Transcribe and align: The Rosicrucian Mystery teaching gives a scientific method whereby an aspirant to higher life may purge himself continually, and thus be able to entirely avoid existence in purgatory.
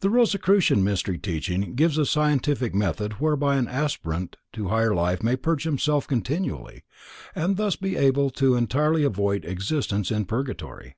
The 0.00 0.10
Rosicrucian 0.10 0.84
Mystery 0.84 1.16
teaching 1.16 1.74
gives 1.74 1.96
a 1.96 2.04
scientific 2.04 2.74
method 2.74 3.14
whereby 3.14 3.56
an 3.56 3.66
aspirant 3.66 4.36
to 4.52 4.68
higher 4.68 4.94
life 4.94 5.22
may 5.22 5.36
purge 5.36 5.64
himself 5.64 6.06
continually, 6.06 6.84
and 7.34 7.56
thus 7.56 7.74
be 7.74 7.96
able 7.96 8.28
to 8.32 8.56
entirely 8.56 9.04
avoid 9.04 9.46
existence 9.46 10.10
in 10.10 10.26
purgatory. 10.26 10.96